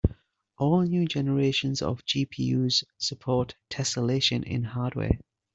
[0.57, 5.19] All new generations of GPUs support tesselation in hardware.